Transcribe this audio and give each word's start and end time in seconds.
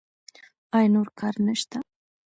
ایا 0.77 0.89
نور 0.93 1.07
کار 1.19 1.33
نشته؟ 1.45 1.77